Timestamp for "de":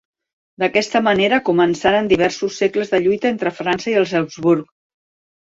2.95-3.01